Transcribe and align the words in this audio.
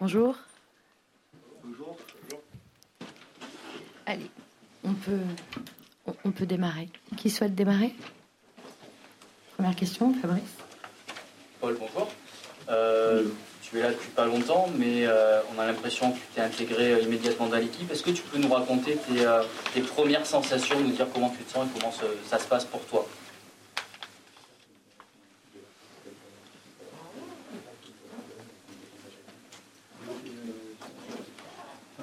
Bonjour. 0.00 0.36
Bonjour. 1.64 1.96
Allez, 4.06 4.30
on 4.84 4.94
peut, 4.94 5.18
on, 6.06 6.14
on 6.24 6.30
peut 6.30 6.46
démarrer. 6.46 6.88
Qui 7.16 7.30
souhaite 7.30 7.54
démarrer? 7.54 7.94
Première 9.56 9.74
question, 9.74 10.14
Fabrice. 10.14 10.42
Paul, 11.60 11.76
bonjour. 11.78 12.08
Euh, 12.68 13.24
tu 13.62 13.78
es 13.78 13.82
là 13.82 13.90
depuis 13.90 14.10
pas 14.10 14.26
longtemps, 14.26 14.68
mais 14.78 15.06
euh, 15.06 15.40
on 15.54 15.58
a 15.58 15.66
l'impression 15.66 16.12
que 16.12 16.16
tu 16.18 16.22
t'es 16.34 16.40
intégré 16.42 16.92
euh, 16.92 17.00
immédiatement 17.00 17.48
dans 17.48 17.56
l'équipe. 17.58 17.90
Est-ce 17.90 18.02
que 18.04 18.10
tu 18.10 18.22
peux 18.22 18.38
nous 18.38 18.52
raconter 18.52 18.96
tes, 18.96 19.26
euh, 19.26 19.42
tes 19.74 19.80
premières 19.80 20.26
sensations, 20.26 20.78
nous 20.80 20.92
dire 20.92 21.08
comment 21.12 21.30
tu 21.30 21.42
te 21.42 21.50
sens 21.50 21.66
et 21.68 21.78
comment 21.80 21.92
ça 22.26 22.38
se 22.38 22.46
passe 22.46 22.64
pour 22.66 22.84
toi 22.86 23.06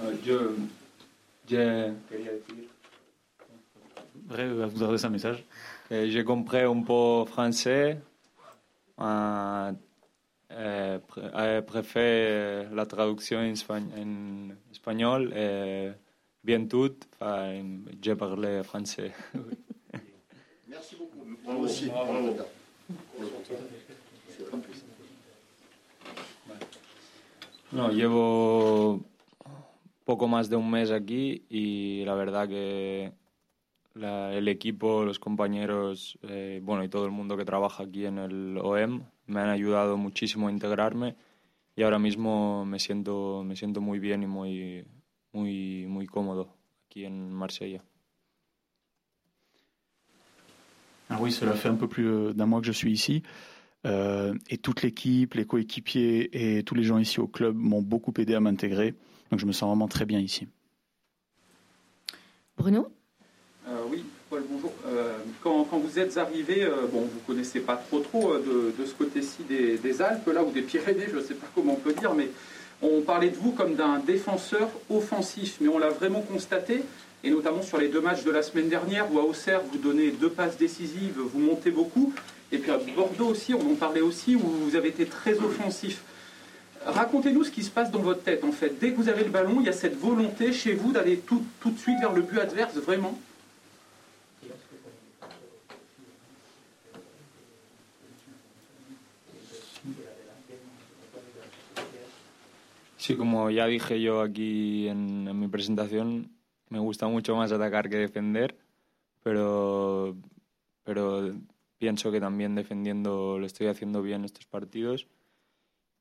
Euh, 0.04 0.14
yo, 0.26 0.56
j'ai 1.48 1.94
quería 2.10 2.32
decir 2.34 2.56
Bref, 4.28 4.50
vous 4.74 4.84
adresse 4.84 4.95
un 5.06 5.10
message. 5.10 5.44
j'ai 5.90 6.24
compris 6.24 6.60
un 6.62 6.82
peu 6.82 7.26
français. 7.26 8.00
Euh, 9.00 9.72
euh, 10.52 11.00
euh, 11.20 11.62
préfère 11.62 12.74
la 12.74 12.86
traduction 12.86 13.40
en, 13.40 13.52
espa- 13.54 13.82
en 13.98 14.52
espagnol. 14.72 15.34
Et 15.36 15.92
bien 16.44 16.66
tout, 16.66 16.96
enfin, 17.20 17.62
j'ai 18.02 18.16
parlé 18.16 18.64
français. 18.64 19.12
Merci 20.68 20.96
beaucoup. 20.96 21.26
Moi 21.44 21.56
aussi. 21.56 21.88
Bravo. 21.90 22.36
No, 27.72 27.92
llevo 27.92 29.04
poco 30.06 30.28
más 30.28 30.50
de 30.50 30.56
un 30.56 30.70
mes 30.70 30.92
aquí 30.92 31.44
y 31.50 32.06
la 32.06 32.16
verdad 32.16 32.48
que 32.48 33.12
la- 33.96 34.34
el 34.34 34.48
equipo, 34.48 35.04
los 35.04 35.20
compañeros, 35.20 36.18
eh, 36.24 36.60
bueno, 36.64 36.84
y 36.84 36.90
todo 36.90 37.06
el 37.06 37.12
mundo 37.12 37.36
que 37.38 37.46
trabaja 37.46 37.84
aquí 37.84 38.06
en 38.06 38.18
el 38.20 38.58
OEM 38.58 39.02
me 39.28 39.40
han 39.40 39.50
ayudado 39.50 39.98
muchísimo 39.98 40.48
a 40.48 40.52
integrarme 40.52 41.16
y 41.76 41.84
ahora 41.84 41.98
mismo 42.00 42.66
me 42.66 42.80
siento, 42.80 43.44
me 43.44 43.56
siento 43.56 43.82
muy 43.82 44.00
bien 44.00 44.24
y 44.24 44.28
muy, 44.28 44.86
muy, 45.34 45.86
muy 45.88 46.06
cómodo 46.08 46.56
aquí 46.86 47.06
en 47.06 47.34
Marsella. 47.34 47.82
Ah 51.10 51.18
oui, 51.22 51.32
cela 51.32 51.54
fait 51.54 51.70
un 51.70 51.76
peu 51.76 51.88
plus 51.88 52.08
euh, 52.08 52.34
d'un 52.34 52.48
mois 52.48 52.62
que 52.62 52.68
je 52.68 52.72
suis 52.72 52.92
ici. 52.92 53.22
Euh, 53.86 54.34
et 54.50 54.58
toute 54.58 54.82
l'équipe, 54.82 55.36
les 55.36 55.46
coéquipiers 55.46 56.58
et 56.58 56.64
tous 56.64 56.74
les 56.74 56.84
gens 56.84 56.98
ici 56.98 57.20
au 57.20 57.28
club 57.28 57.56
m'ont 57.56 57.84
beaucoup 57.84 58.12
aidé 58.18 58.34
à 58.34 58.40
m'intégrer. 58.40 58.96
Donc 59.30 59.40
je 59.40 59.46
me 59.46 59.52
sens 59.52 59.70
vraiment 59.70 59.88
très 59.88 60.06
bien 60.06 60.20
ici. 60.20 60.48
Bruno? 62.58 62.95
Oui, 63.90 64.04
Paul, 64.30 64.44
bonjour. 64.50 64.74
Euh, 64.88 65.18
quand, 65.44 65.66
vous 65.72 66.00
êtes 66.00 66.18
arrivé, 66.18 66.64
euh, 66.64 66.88
bon, 66.92 67.02
vous 67.02 67.20
connaissez 67.26 67.60
pas 67.60 67.76
trop 67.76 68.00
trop 68.00 68.34
euh, 68.34 68.74
de, 68.78 68.86
ce 68.86 68.94
côté-ci 68.94 69.44
des, 69.48 69.78
des 69.78 70.02
Alpes, 70.02 70.28
là, 70.34 70.44
ou 70.44 70.52
des 70.52 70.62
Pyrénées, 70.62 71.08
je 71.12 71.18
ne 71.18 71.22
sais 71.22 71.34
pas 71.34 71.48
comment 71.56 71.74
on 71.74 71.78
peut 71.78 71.94
dire, 71.94 72.14
mais 72.14 72.30
on 72.82 73.02
parlait 73.02 73.30
de 73.30 73.36
vous 73.38 73.52
comme 73.52 73.76
d'un 73.76 74.00
défenseur 74.00 74.70
offensif, 74.90 75.58
mais 75.62 75.68
on 75.68 75.78
l'a 75.78 75.90
vraiment 75.90 76.22
constaté, 76.22 76.84
et 77.24 77.30
notamment 77.30 77.62
sur 77.62 77.78
les 77.78 77.88
deux 77.88 78.02
matchs 78.02 78.24
de 78.24 78.32
la 78.32 78.44
semaine 78.44 78.70
dernière, 78.70 79.12
où 79.12 79.20
à 79.20 79.24
Auxerre, 79.24 79.62
vous 79.72 79.78
donnez 79.78 80.12
deux 80.12 80.30
passes 80.30 80.58
décisives, 80.58 81.18
vous 81.18 81.40
montez 81.40 81.72
beaucoup, 81.72 82.14
et 82.52 82.58
puis 82.58 82.72
à 82.72 82.78
Bordeaux 82.96 83.28
aussi, 83.28 83.54
on 83.54 83.72
en 83.72 83.76
parlait 83.76 84.02
aussi, 84.02 84.36
où 84.36 84.40
vous 84.40 84.76
avez 84.76 84.90
été 84.90 85.06
très 85.06 85.40
offensif. 85.40 86.02
Racontez-nous 86.86 87.46
ce 87.46 87.52
qui 87.52 87.64
se 87.64 87.72
passe 87.72 87.90
dans 87.90 88.00
votre 88.00 88.22
tête, 88.22 88.44
en 88.44 88.52
fait. 88.52 88.78
Dès 88.80 88.92
que 88.92 88.98
vous 88.98 89.10
avez 89.10 89.24
le 89.24 89.32
ballon, 89.32 89.58
il 89.60 89.66
y 89.66 89.70
a 89.70 89.74
cette 89.74 89.98
volonté 90.00 90.54
chez 90.54 90.74
vous 90.74 90.92
d'aller 90.92 91.18
tout, 91.18 91.44
tout 91.60 91.72
de 91.72 91.80
suite 91.80 92.00
vers 92.00 92.14
le 92.14 92.22
but 92.22 92.40
adverse, 92.40 92.76
vraiment? 92.76 93.20
Sí, 103.06 103.16
como 103.16 103.52
ya 103.52 103.68
dije 103.68 104.02
yo 104.02 104.22
aquí 104.22 104.88
en, 104.88 105.28
en 105.28 105.40
mi 105.40 105.48
presentación, 105.48 106.32
me 106.70 106.80
gusta 106.80 107.08
mucho 107.08 107.36
más 107.36 107.52
atacar 107.52 107.88
que 107.88 107.98
defender, 107.98 108.58
pero, 109.22 110.18
pero 110.84 111.32
pienso 111.78 112.12
que 112.12 112.20
también 112.20 112.56
defendiendo 112.56 113.38
lo 113.38 113.46
estoy 113.46 113.68
haciendo 113.68 114.02
bien 114.02 114.26
estos 114.26 114.48
partidos. 114.48 115.08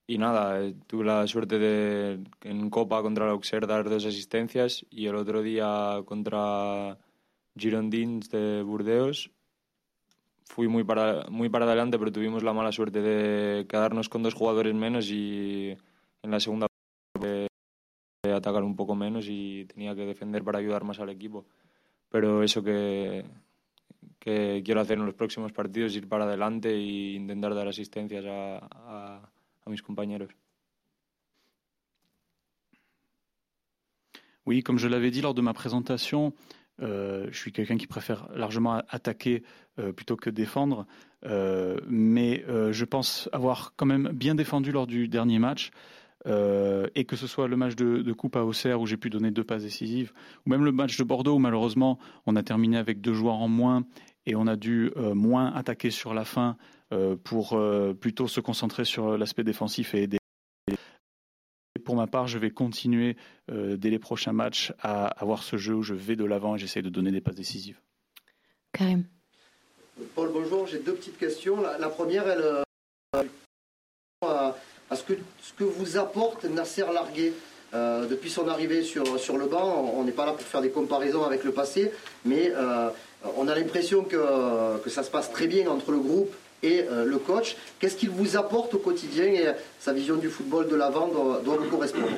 Y 0.07 0.17
nada, 0.17 0.63
eh, 0.63 0.75
tuve 0.87 1.05
la 1.05 1.27
suerte 1.27 1.59
de 1.59 2.25
en 2.41 2.71
Copa 2.71 3.03
contra 3.03 3.27
el 3.27 3.33
Auxerre 3.33 3.67
dar 3.67 3.91
dos 3.91 4.07
asistencias 4.07 4.87
y 4.91 5.07
el 5.07 5.17
otro 5.17 5.43
día 5.43 6.01
contra 6.07 6.97
Girondins 7.55 8.31
de 8.31 8.63
Burdeos 8.63 9.31
fui 10.45 10.69
muy 10.69 10.85
para, 10.85 11.27
muy 11.29 11.51
para 11.51 11.67
adelante, 11.67 11.99
pero 11.99 12.13
tuvimos 12.13 12.43
la 12.43 12.55
mala 12.55 12.73
suerte 12.73 13.03
de 13.03 13.67
quedarnos 13.67 14.09
con 14.09 14.23
dos 14.23 14.33
jugadores 14.33 14.75
menos 14.75 15.11
y 15.11 15.77
en 16.23 16.31
la 16.31 16.41
segunda 16.41 16.67
de 17.21 17.49
atacar 18.33 18.63
un 18.63 18.75
poco 18.75 18.95
menos 18.95 19.27
y 19.29 19.67
tenía 19.67 19.95
que 19.95 20.07
defender 20.07 20.43
para 20.43 20.59
ayudar 20.59 20.85
más 20.85 20.99
al 20.99 21.11
equipo. 21.11 21.47
Pero 22.09 22.43
eso 22.43 22.63
que, 22.63 23.25
que 24.19 24.63
quiero 24.65 24.81
hacer 24.81 24.99
en 24.99 25.07
los 25.07 25.15
próximos 25.15 25.53
partidos, 25.53 25.95
ir 25.95 26.09
para 26.09 26.25
adelante 26.25 26.71
e 26.71 27.15
intentar 27.15 27.55
dar 27.55 27.69
asistencias 27.69 28.25
a, 28.25 28.59
a, 28.59 29.31
a 29.65 29.71
mis 29.71 29.83
compañeros. 29.83 30.31
Oui, 34.47 34.63
comme 34.63 34.79
je 34.79 34.89
l'avais 34.89 35.11
dit 35.11 35.23
lors 35.23 35.35
de 35.35 35.41
ma 35.41 35.55
présentation, 35.55 36.35
euh, 36.83 37.29
je 37.31 37.39
suis 37.39 37.53
quelqu'un 37.53 37.79
qui 37.79 37.87
préfère 37.87 38.29
largement 38.35 38.83
attaquer 38.89 39.43
euh, 39.79 39.93
plutôt 39.93 40.17
que 40.17 40.29
défendre. 40.29 40.87
Euh, 41.25 41.79
mais 41.89 42.45
euh, 42.49 42.71
je 42.71 42.85
pense 42.85 43.31
avoir 43.33 43.73
quand 43.77 43.87
même 43.87 44.11
bien 44.13 44.35
défendu 44.35 44.71
lors 44.71 44.87
du 44.87 45.09
dernier 45.09 45.39
match. 45.39 45.71
Euh, 46.27 46.87
et 46.95 47.05
que 47.05 47.17
ce 47.17 47.27
soit 47.27 47.49
le 47.49 47.57
match 47.57 47.77
de, 47.77 48.01
de 48.01 48.13
Coupe 48.15 48.37
à 48.37 48.45
Auxerre 48.45 48.81
où 48.81 48.87
j'ai 48.87 48.97
pu 48.97 49.11
donner 49.11 49.31
deux 49.31 49.45
passes 49.45 49.63
décisives, 49.63 50.15
ou 50.47 50.51
même 50.51 50.65
le 50.65 50.73
match 50.73 50.97
de 50.97 51.05
Bordeaux 51.05 51.35
où 51.35 51.39
malheureusement 51.39 51.99
on 52.25 52.35
a 52.35 52.43
terminé 52.43 52.79
avec 52.79 53.03
deux 53.03 53.13
joueurs 53.13 53.41
en 53.41 53.49
moins 53.49 53.85
et 54.25 54.35
on 54.35 54.47
a 54.47 54.57
dû 54.57 54.91
euh, 54.97 55.15
moins 55.15 55.53
attaquer 55.53 55.91
sur 55.91 56.15
la 56.15 56.25
fin 56.25 56.57
euh, 56.93 57.15
pour 57.15 57.53
euh, 57.53 57.93
plutôt 57.93 58.27
se 58.27 58.41
concentrer 58.41 58.87
sur 58.87 59.19
l'aspect 59.19 59.45
défensif 59.45 59.95
et 59.95 60.05
aider. 60.05 60.19
Et 60.69 61.81
pour 61.85 61.97
ma 61.97 62.07
part, 62.07 62.27
je 62.27 62.39
vais 62.39 62.51
continuer 62.51 63.17
euh, 63.51 63.77
dès 63.77 63.91
les 63.91 63.99
prochains 63.99 64.33
matchs 64.33 64.73
à 64.81 65.07
avoir 65.09 65.43
ce 65.43 65.59
jeu 65.59 65.75
où 65.75 65.83
je 65.83 65.93
vais 65.93 66.17
de 66.17 66.25
l'avant 66.25 66.55
et 66.57 66.59
j'essaie 66.59 66.81
de 66.81 66.89
donner 66.89 67.11
des 67.11 67.21
passes 67.21 67.35
décisives. 67.35 67.81
Karim. 68.73 69.05
Paul, 70.15 70.31
bonjour. 70.33 70.67
J'ai 70.67 70.79
deux 70.79 70.95
petites 70.95 71.19
questions. 71.19 71.61
La, 71.61 71.77
la 71.77 71.89
première, 71.89 72.27
elle, 72.27 72.41
euh, 72.41 73.25
ce, 75.09 75.53
que, 75.53 75.65
vous 75.65 75.97
apporte 75.97 76.45
Nasser 76.45 76.85
Largué 76.93 77.33
euh, 77.75 78.07
depuis 78.07 78.31
son 78.31 78.49
arrivée 78.49 78.83
sur, 78.83 79.19
sur 79.19 79.37
le 79.37 79.47
banc. 79.47 79.93
On 79.97 80.05
n'est 80.05 80.13
pas 80.13 80.27
là 80.27 80.33
pour 80.33 80.43
faire 80.43 80.63
des 80.63 80.71
comparaisons 80.71 81.25
avec 81.25 81.45
le 81.45 81.53
passé, 81.53 81.91
mais 82.25 82.53
euh, 82.55 82.89
on 83.37 83.49
a 83.49 83.55
l'impression 83.55 84.05
que, 84.05 84.79
que 84.79 84.91
ça 84.91 85.03
se 85.03 85.11
passe 85.11 85.33
très 85.33 85.47
bien 85.47 85.69
entre 85.69 85.91
le 85.91 85.99
groupe 85.99 86.35
et 86.63 86.85
euh, 86.91 87.05
le 87.05 87.19
coach. 87.19 87.57
Qu'est-ce 87.79 87.97
qu'il 87.97 88.11
vous 88.11 88.37
apporte 88.37 88.75
au 88.75 88.79
quotidien 88.79 89.25
et 89.25 89.47
sa 89.81 89.93
vision 89.93 90.17
du 90.17 90.29
football 90.29 90.69
de 90.69 90.77
l'avant 90.77 91.09
doit, 91.09 91.41
doit 91.45 91.57
vous 91.57 91.69
correspondre? 91.69 92.09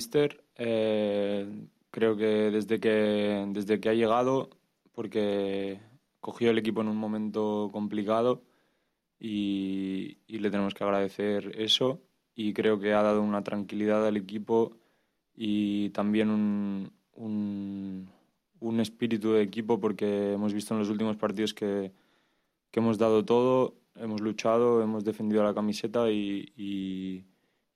Mister 0.00 0.42
eh, 0.56 1.46
creo 1.90 2.16
que 2.16 2.50
desde 2.50 2.80
que 2.80 3.44
desde 3.48 3.80
que 3.80 3.90
ha 3.90 3.94
llegado, 3.94 4.48
porque 4.92 5.78
cogió 6.20 6.50
el 6.50 6.56
equipo 6.56 6.80
en 6.80 6.88
un 6.88 6.96
momento 6.96 7.68
complicado 7.70 8.42
y, 9.18 10.16
y 10.26 10.38
le 10.38 10.50
tenemos 10.50 10.72
que 10.72 10.84
agradecer 10.84 11.52
eso 11.60 12.00
y 12.34 12.54
creo 12.54 12.80
que 12.80 12.94
ha 12.94 13.02
dado 13.02 13.20
una 13.20 13.42
tranquilidad 13.44 14.06
al 14.06 14.16
equipo 14.16 14.78
y 15.36 15.90
también 15.90 16.30
un, 16.30 16.92
un, 17.12 18.08
un 18.60 18.80
espíritu 18.80 19.32
de 19.32 19.42
equipo 19.42 19.80
porque 19.80 20.32
hemos 20.32 20.54
visto 20.54 20.72
en 20.72 20.80
los 20.80 20.88
últimos 20.88 21.16
partidos 21.18 21.52
que, 21.52 21.92
que 22.70 22.80
hemos 22.80 22.96
dado 22.96 23.22
todo, 23.22 23.74
hemos 23.96 24.22
luchado, 24.22 24.82
hemos 24.82 25.04
defendido 25.04 25.44
la 25.44 25.52
camiseta 25.52 26.10
y, 26.10 26.52
y, 26.56 27.26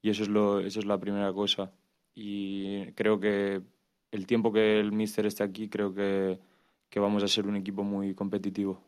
y 0.00 0.08
eso, 0.08 0.22
es 0.22 0.30
lo, 0.30 0.60
eso 0.60 0.80
es 0.80 0.86
la 0.86 0.98
primera 0.98 1.30
cosa. 1.34 1.70
Y 2.14 2.92
creo 2.92 3.18
que 3.18 3.60
el 4.10 4.26
tiempo 4.26 4.52
que 4.52 4.78
el 4.80 4.92
míster 4.92 5.26
esté 5.26 5.42
aquí, 5.42 5.68
creo 5.68 5.92
que, 5.92 6.38
que 6.88 7.00
vamos 7.00 7.22
a 7.22 7.28
ser 7.28 7.46
un 7.46 7.56
equipo 7.56 7.82
muy 7.82 8.14
competitivo. 8.14 8.80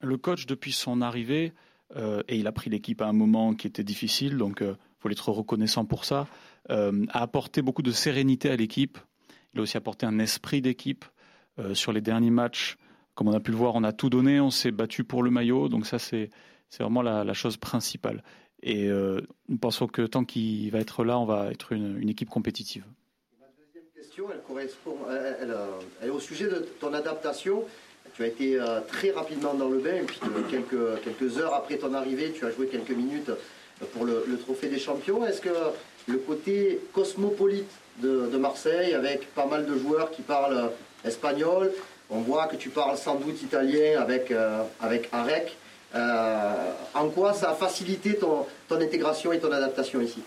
Le 0.00 0.16
coach, 0.16 0.46
depuis 0.46 0.72
son 0.72 1.02
arrivée, 1.02 1.52
euh, 1.96 2.22
et 2.28 2.36
il 2.36 2.46
a 2.46 2.52
pris 2.52 2.70
l'équipe 2.70 3.00
à 3.00 3.06
un 3.06 3.12
moment 3.12 3.54
qui 3.54 3.66
était 3.66 3.84
difficile, 3.84 4.36
donc 4.36 4.62
euh, 4.62 4.76
faut 4.98 5.08
être 5.10 5.30
reconnaissant 5.30 5.84
pour 5.84 6.04
ça, 6.04 6.26
euh, 6.70 7.06
a 7.10 7.22
apporté 7.22 7.62
beaucoup 7.62 7.82
de 7.82 7.90
sérénité 7.90 8.50
à 8.50 8.56
l'équipe. 8.56 8.98
Il 9.54 9.60
a 9.60 9.62
aussi 9.62 9.76
apporté 9.76 10.06
un 10.06 10.18
esprit 10.18 10.60
d'équipe. 10.60 11.04
Sur 11.74 11.92
les 11.92 12.00
derniers 12.00 12.30
matchs, 12.30 12.76
comme 13.16 13.26
on 13.26 13.32
a 13.32 13.40
pu 13.40 13.50
le 13.50 13.56
voir, 13.56 13.74
on 13.74 13.82
a 13.82 13.92
tout 13.92 14.08
donné, 14.08 14.38
on 14.38 14.52
s'est 14.52 14.70
battu 14.70 15.02
pour 15.02 15.24
le 15.24 15.30
maillot, 15.32 15.68
donc 15.68 15.86
ça 15.86 15.98
c'est 15.98 16.30
vraiment 16.78 17.02
la, 17.02 17.34
chose 17.34 17.56
principale. 17.56 18.22
Et 18.62 18.88
euh, 18.88 19.20
nous 19.48 19.58
pensons 19.58 19.86
que 19.86 20.02
tant 20.02 20.24
qu'il 20.24 20.70
va 20.70 20.80
être 20.80 21.04
là, 21.04 21.18
on 21.18 21.24
va 21.24 21.50
être 21.50 21.72
une, 21.72 22.08
équipe 22.08 22.28
compétitive. 22.28 22.84
Ma 23.40 23.46
deuxième 23.56 23.90
question, 23.94 24.26
elle, 24.32 24.42
correspond, 24.42 24.96
elle, 25.40 25.54
est 26.02 26.10
au 26.10 26.20
sujet 26.20 26.46
de 26.46 26.66
ton 26.80 26.92
adaptation. 26.92 27.64
Tu 28.14 28.24
as 28.24 28.26
été 28.26 28.58
très 28.88 29.12
rapidement 29.12 29.54
dans 29.54 29.68
le 29.68 29.78
bain, 29.78 29.94
et 29.94 30.02
puis 30.02 30.18
quelques, 30.50 31.02
quelques 31.04 31.38
heures 31.38 31.54
après 31.54 31.76
ton 31.76 31.94
arrivée, 31.94 32.32
tu 32.32 32.44
as 32.46 32.50
joué 32.50 32.66
quelques 32.66 32.90
minutes 32.90 33.30
pour 33.86 34.04
le, 34.04 34.38
trophée 34.40 34.68
des 34.68 34.78
champions. 34.78 35.24
Est-ce 35.24 35.40
que 35.40 35.54
le 36.06 36.18
côté 36.18 36.80
cosmopolite 36.92 37.70
de, 37.98 38.36
Marseille, 38.36 38.94
avec 38.94 39.32
pas 39.34 39.46
mal 39.46 39.66
de 39.66 39.76
joueurs 39.76 40.10
qui 40.10 40.22
parlent 40.22 40.70
espagnol, 41.04 41.72
on 42.10 42.20
voit 42.20 42.46
que 42.46 42.56
tu 42.56 42.70
parles 42.70 42.96
sans 42.96 43.16
doute 43.16 43.42
italien 43.42 44.00
avec, 44.00 44.30
euh, 44.30 44.62
avec 44.80 45.08
Arek, 45.12 45.56
euh, 45.94 46.72
en 46.94 47.08
quoi 47.10 47.32
ça 47.32 47.50
a 47.50 47.54
facilité 47.54 48.16
ton, 48.16 48.46
ton 48.68 48.80
intégration 48.80 49.32
et 49.32 49.38
ton 49.38 49.52
adaptation 49.52 50.00
ici 50.00 50.22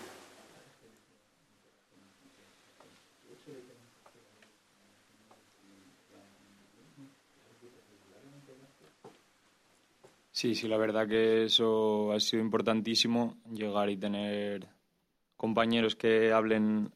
Sí, 10.42 10.56
sí, 10.56 10.66
la 10.66 10.76
verdad 10.76 11.06
que 11.06 11.44
eso 11.44 12.10
ha 12.10 12.18
sido 12.18 12.42
importantísimo, 12.42 13.36
llegar 13.52 13.88
y 13.90 13.96
tener 13.96 14.66
compañeros 15.36 15.94
que 15.94 16.32
hablen 16.32 16.90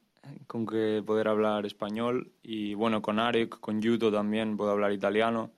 con 0.48 0.66
que 0.66 1.00
poder 1.06 1.28
hablar 1.28 1.64
español 1.64 2.32
y 2.42 2.74
bueno, 2.74 3.02
con 3.02 3.20
Arek, 3.20 3.60
con 3.60 3.80
Yuto 3.80 4.10
también 4.10 4.56
puedo 4.56 4.72
hablar 4.72 4.92
italiano. 4.92 5.52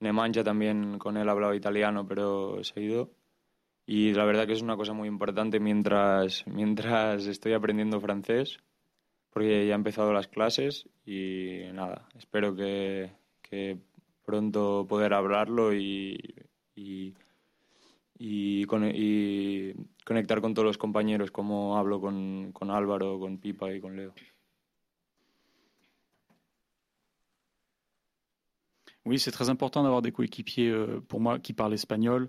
Nemanja 0.00 0.44
también 0.44 0.98
con 0.98 1.16
él 1.16 1.28
hablaba 1.28 1.56
italiano, 1.56 2.06
pero 2.06 2.60
he 2.60 2.64
seguido. 2.64 3.10
Y 3.86 4.12
la 4.12 4.24
verdad 4.24 4.46
que 4.46 4.52
es 4.52 4.62
una 4.62 4.76
cosa 4.76 4.92
muy 4.92 5.08
importante 5.08 5.60
mientras, 5.60 6.44
mientras 6.46 7.26
estoy 7.26 7.54
aprendiendo 7.54 8.00
francés, 8.00 8.58
porque 9.30 9.66
ya 9.66 9.72
he 9.72 9.76
empezado 9.76 10.12
las 10.12 10.28
clases 10.28 10.88
y 11.06 11.60
nada, 11.72 12.08
espero 12.16 12.54
que, 12.54 13.12
que 13.42 13.78
pronto 14.24 14.86
poder 14.88 15.14
hablarlo 15.14 15.74
y 15.74 16.18
y, 16.78 17.14
y, 18.18 18.64
con, 18.64 18.90
y 18.92 19.74
conectar 20.04 20.40
con 20.40 20.54
todos 20.54 20.66
los 20.66 20.78
compañeros 20.78 21.30
como 21.30 21.76
hablo 21.76 22.00
con, 22.00 22.52
con 22.52 22.70
Álvaro, 22.70 23.18
con 23.18 23.38
Pipa 23.38 23.72
y 23.72 23.80
con 23.80 23.96
Leo. 23.96 24.14
Oui, 29.08 29.18
c'est 29.18 29.30
très 29.30 29.48
important 29.48 29.82
d'avoir 29.82 30.02
des 30.02 30.12
coéquipiers 30.12 30.68
euh, 30.68 31.00
pour 31.08 31.18
moi 31.18 31.38
qui 31.38 31.54
parlent 31.54 31.72
espagnol, 31.72 32.28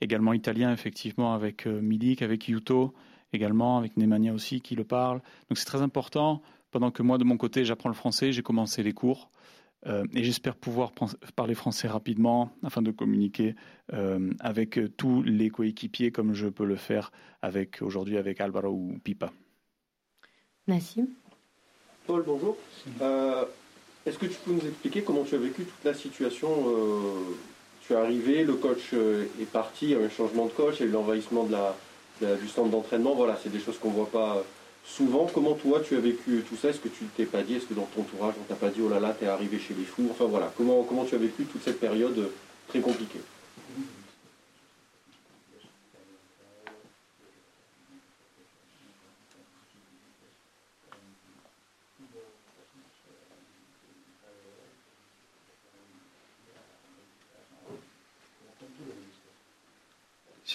également 0.00 0.32
italien 0.32 0.72
effectivement 0.72 1.34
avec 1.34 1.66
euh, 1.66 1.80
Milik, 1.80 2.22
avec 2.22 2.46
Yuto, 2.46 2.94
également 3.32 3.78
avec 3.78 3.96
Nemanja 3.96 4.32
aussi 4.32 4.60
qui 4.60 4.76
le 4.76 4.84
parle. 4.84 5.22
Donc 5.48 5.58
c'est 5.58 5.64
très 5.64 5.82
important. 5.82 6.40
Pendant 6.70 6.92
que 6.92 7.02
moi 7.02 7.18
de 7.18 7.24
mon 7.24 7.36
côté 7.36 7.64
j'apprends 7.64 7.88
le 7.88 7.96
français, 7.96 8.30
j'ai 8.30 8.42
commencé 8.42 8.84
les 8.84 8.92
cours. 8.92 9.28
Euh, 9.88 10.04
et 10.14 10.22
j'espère 10.22 10.54
pouvoir 10.54 10.92
parler 11.34 11.56
français 11.56 11.88
rapidement 11.88 12.52
afin 12.62 12.80
de 12.80 12.92
communiquer 12.92 13.56
euh, 13.92 14.30
avec 14.38 14.78
tous 14.96 15.22
les 15.24 15.50
coéquipiers 15.50 16.12
comme 16.12 16.32
je 16.32 16.46
peux 16.46 16.64
le 16.64 16.76
faire 16.76 17.10
avec 17.42 17.82
aujourd'hui 17.82 18.18
avec 18.18 18.40
Alvaro 18.40 18.68
ou 18.68 18.98
Pipa. 19.02 19.32
Nassim? 20.68 21.08
Paul, 22.06 22.22
bonjour. 22.24 22.56
Euh, 23.00 23.46
est-ce 24.06 24.18
que 24.18 24.26
tu 24.26 24.36
peux 24.44 24.52
nous 24.52 24.66
expliquer 24.66 25.02
comment 25.02 25.24
tu 25.24 25.34
as 25.34 25.38
vécu 25.38 25.64
toute 25.64 25.84
la 25.84 25.94
situation 25.94 26.48
Tu 27.86 27.92
es 27.92 27.96
arrivé, 27.96 28.44
le 28.44 28.54
coach 28.54 28.92
est 28.92 29.50
parti, 29.50 29.86
il 29.86 29.90
y 29.90 29.94
a 29.94 29.98
eu 29.98 30.04
un 30.04 30.10
changement 30.10 30.46
de 30.46 30.52
coach, 30.52 30.76
il 30.78 30.80
y 30.80 30.86
a 30.86 30.88
eu 30.88 30.92
l'envahissement 30.92 31.44
de 31.44 31.52
la, 31.52 31.76
du 32.36 32.48
centre 32.48 32.70
d'entraînement. 32.70 33.14
Voilà, 33.14 33.38
c'est 33.42 33.52
des 33.52 33.60
choses 33.60 33.78
qu'on 33.78 33.90
ne 33.90 33.94
voit 33.94 34.10
pas 34.10 34.42
souvent, 34.84 35.28
comment 35.32 35.54
toi 35.54 35.80
tu 35.80 35.96
as 35.96 36.00
vécu 36.00 36.42
tout 36.48 36.56
ça? 36.56 36.68
Est-ce 36.70 36.80
que 36.80 36.88
tu 36.88 37.04
ne 37.04 37.08
t'es 37.16 37.24
pas 37.24 37.42
dit, 37.42 37.54
est-ce 37.54 37.66
que 37.66 37.74
dans 37.74 37.88
ton 37.94 38.02
entourage 38.02 38.34
on 38.40 38.44
t'a 38.44 38.54
pas 38.54 38.70
dit 38.70 38.80
oh 38.84 38.88
là 38.88 39.00
là 39.00 39.14
t'es 39.18 39.26
arrivé 39.26 39.58
chez 39.58 39.74
les 39.74 39.84
fous? 39.84 40.08
Enfin 40.10 40.24
voilà, 40.24 40.52
comment, 40.56 40.82
comment 40.82 41.04
tu 41.04 41.14
as 41.14 41.18
vécu 41.18 41.44
toute 41.44 41.62
cette 41.62 41.78
période 41.78 42.30
très 42.68 42.80
compliquée? 42.80 43.20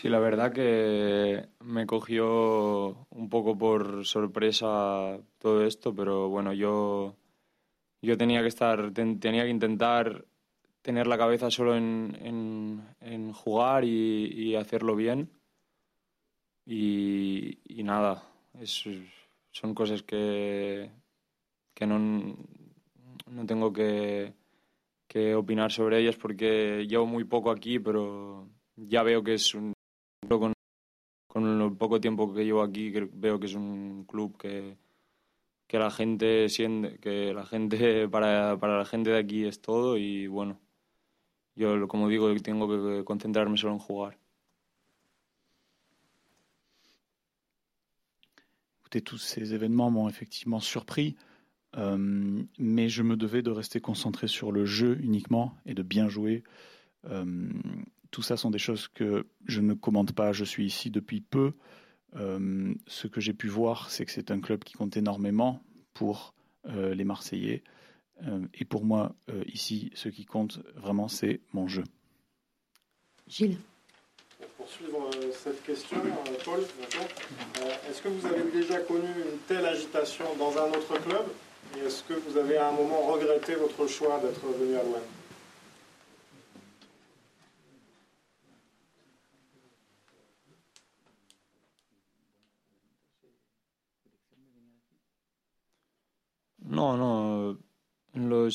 Sí, 0.05 0.11
la 0.11 0.19
verdad 0.19 0.53
que 0.53 1.47
me 1.61 1.87
cogió 1.87 3.07
un 3.09 3.27
poco 3.27 3.57
por 3.57 4.05
sorpresa 4.05 5.17
todo 5.39 5.65
esto, 5.65 5.95
pero 5.95 6.29
bueno, 6.29 6.53
yo, 6.53 7.15
yo 8.03 8.15
tenía 8.15 8.43
que 8.43 8.49
estar, 8.49 8.93
tenía 8.93 9.45
que 9.45 9.49
intentar 9.49 10.23
tener 10.83 11.07
la 11.07 11.17
cabeza 11.17 11.49
solo 11.49 11.75
en, 11.75 12.85
en, 13.01 13.33
jugar 13.33 13.83
y, 13.83 14.55
hacerlo 14.55 14.95
bien. 14.95 15.31
Y, 16.67 17.57
nada, 17.83 18.23
son 19.49 19.73
cosas 19.73 20.03
que, 20.03 20.91
que 21.73 21.87
no, 21.87 21.97
no 23.31 23.45
tengo 23.47 23.73
que, 23.73 24.35
que 25.07 25.33
opinar 25.33 25.71
sobre 25.71 25.99
ellas 25.99 26.15
porque 26.15 26.85
llevo 26.87 27.07
muy 27.07 27.23
poco 27.23 27.49
aquí, 27.49 27.79
pero 27.79 28.47
ya 28.75 29.01
veo 29.01 29.23
que 29.23 29.33
es 29.33 29.55
un, 29.55 29.74
con, 30.27 30.53
con 31.27 31.61
el 31.61 31.77
poco 31.77 31.99
tiempo 31.99 32.33
que 32.33 32.45
llevo 32.45 32.61
aquí 32.61 32.91
veo 32.91 33.39
que 33.39 33.45
es 33.45 33.55
un 33.55 34.05
club 34.05 34.37
que, 34.37 34.77
que 35.67 35.79
la 35.79 35.91
gente 35.91 36.49
siente, 36.49 36.97
que 36.99 37.33
la 37.33 37.45
gente 37.45 38.07
para, 38.09 38.57
para 38.57 38.77
la 38.77 38.85
gente 38.85 39.11
de 39.11 39.19
aquí 39.19 39.45
es 39.45 39.61
todo 39.61 39.97
y 39.97 40.27
bueno, 40.27 40.59
yo 41.55 41.87
como 41.87 42.09
digo 42.09 42.33
tengo 42.41 42.67
que 42.67 43.03
concentrarme 43.03 43.57
solo 43.57 43.73
en 43.73 43.79
jugar. 43.79 44.17
Tous 49.03 49.17
ces 49.17 49.53
événements 49.53 49.91
m'ont 49.91 50.07
effectivement 50.07 50.61
surpris, 50.61 51.17
euh, 51.75 51.97
mais 52.57 52.87
je 52.87 53.03
me 53.03 53.17
devais 53.17 53.41
de 53.41 53.51
rester 53.51 53.81
concentré 53.81 54.29
sur 54.29 54.53
le 54.53 54.65
jeu 54.65 54.97
uniquement 55.01 55.57
et 55.65 55.73
de 55.73 55.83
bien 55.83 56.07
jouer. 56.07 56.43
Euh, 57.03 57.51
tout 58.15 58.21
ça 58.21 58.37
sont 58.37 58.49
des 58.49 58.59
choses 58.59 58.87
que 58.87 59.27
je 59.45 59.59
ne 59.59 59.73
commande 59.73 60.13
pas. 60.13 60.31
Je 60.31 60.45
suis 60.45 60.65
ici 60.65 60.89
depuis 60.89 61.19
peu. 61.19 61.51
Euh, 62.15 62.73
ce 62.87 63.07
que 63.07 63.19
j'ai 63.19 63.33
pu 63.33 63.49
voir, 63.49 63.89
c'est 63.89 64.05
que 64.05 64.11
c'est 64.13 64.31
un 64.31 64.39
club 64.39 64.63
qui 64.63 64.75
compte 64.75 64.95
énormément 64.95 65.61
pour 65.93 66.33
euh, 66.65 66.95
les 66.95 67.03
Marseillais. 67.03 67.61
Euh, 68.25 68.39
et 68.53 68.63
pour 68.63 68.85
moi, 68.85 69.13
ici, 69.47 69.91
ce 69.95 70.07
qui 70.07 70.23
compte 70.23 70.61
vraiment, 70.77 71.09
c'est 71.09 71.41
mon 71.51 71.67
jeu. 71.67 71.83
Gilles. 73.27 73.57
Pour 74.39 74.47
poursuivre 74.65 75.09
cette 75.33 75.61
question, 75.65 75.97
Paul, 76.45 76.61
est-ce 77.89 78.01
que 78.01 78.07
vous 78.07 78.25
avez 78.27 78.49
déjà 78.49 78.79
connu 78.79 79.09
une 79.09 79.39
telle 79.45 79.65
agitation 79.65 80.23
dans 80.39 80.57
un 80.57 80.69
autre 80.69 81.01
club? 81.03 81.25
Et 81.75 81.85
est-ce 81.85 82.01
que 82.03 82.13
vous 82.13 82.37
avez 82.37 82.55
à 82.55 82.69
un 82.69 82.71
moment 82.71 83.07
regretté 83.07 83.55
votre 83.55 83.85
choix 83.87 84.21
d'être 84.21 84.47
venu 84.57 84.77
à 84.77 84.83
l'OM 84.83 85.01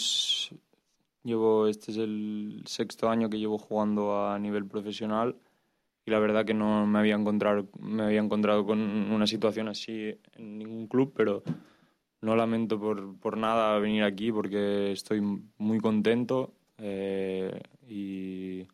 Los 0.00 0.54
llevo 1.22 1.66
este 1.66 1.90
es 1.90 1.98
el 1.98 2.62
sexto 2.64 3.10
año 3.10 3.28
que 3.28 3.38
llevo 3.38 3.58
jugando 3.58 4.26
a 4.26 4.38
nivel 4.38 4.66
profesional 4.66 5.36
y 6.06 6.10
la 6.10 6.18
verdad 6.18 6.46
que 6.46 6.54
no 6.54 6.86
me 6.86 6.98
había 6.98 7.14
encontrado 7.14 7.68
me 7.78 8.04
había 8.04 8.20
encontrado 8.20 8.64
con 8.64 8.80
una 8.80 9.26
situación 9.26 9.68
así 9.68 10.18
en 10.36 10.56
ningún 10.56 10.86
club, 10.86 11.12
pero 11.14 11.42
no 12.22 12.34
lamento 12.34 12.80
por, 12.80 13.18
por 13.18 13.36
nada 13.36 13.78
venir 13.78 14.04
aquí 14.04 14.32
porque 14.32 14.92
estoy 14.92 15.20
muy 15.58 15.78
contento 15.78 16.54
eh, 16.78 17.60
y, 17.86 18.66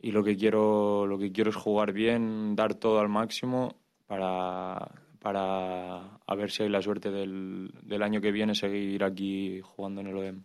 y 0.00 0.12
lo 0.12 0.22
que 0.22 0.36
quiero 0.36 1.06
lo 1.06 1.18
que 1.18 1.32
quiero 1.32 1.48
es 1.48 1.56
jugar 1.56 1.94
bien, 1.94 2.54
dar 2.54 2.74
todo 2.74 3.00
al 3.00 3.08
máximo 3.08 3.76
para 4.06 5.03
para 5.24 6.20
a 6.26 6.34
ver 6.34 6.50
si 6.50 6.62
hay 6.62 6.68
la 6.68 6.82
suerte 6.82 7.10
del, 7.10 7.70
del 7.82 8.02
año 8.02 8.20
que 8.20 8.30
viene 8.30 8.54
seguir 8.54 9.02
aquí 9.02 9.62
jugando 9.62 10.02
en 10.02 10.06
el 10.08 10.16
OEM. 10.16 10.42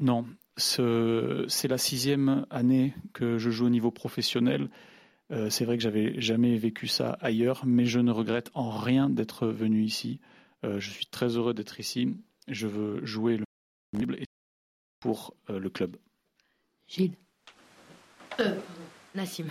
Non, 0.00 0.26
c'est 0.56 1.68
la 1.68 1.78
sixième 1.78 2.46
année 2.50 2.94
que 3.14 3.38
je 3.38 3.48
joue 3.48 3.64
au 3.66 3.70
niveau 3.70 3.90
professionnel. 3.90 4.68
Euh, 5.30 5.48
c'est 5.48 5.64
vrai 5.64 5.78
que 5.78 5.82
j'avais 5.82 6.20
jamais 6.20 6.56
vécu 6.58 6.86
ça 6.86 7.16
ailleurs, 7.22 7.64
mais 7.64 7.86
je 7.86 7.98
ne 7.98 8.12
regrette 8.12 8.50
en 8.52 8.68
rien 8.68 9.08
d'être 9.08 9.48
venu 9.48 9.82
ici. 9.82 10.20
Euh, 10.64 10.78
je 10.80 10.90
suis 10.90 11.06
très 11.06 11.36
heureux 11.36 11.54
d'être 11.54 11.80
ici. 11.80 12.14
Je 12.46 12.66
veux 12.66 13.04
jouer 13.06 13.38
le 13.38 13.44
et 14.20 14.26
pour 15.00 15.34
euh, 15.48 15.58
le 15.58 15.70
club. 15.70 15.96
Gilles. 16.86 17.16
Nassim. 19.14 19.48